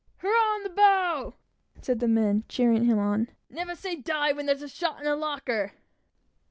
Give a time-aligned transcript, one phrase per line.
[0.17, 1.35] "Hurrah in the bow!"
[1.79, 3.27] said the men, cheering him on.
[3.27, 5.73] "Well crowed!" "Never say die, while there's a shot in the locker!"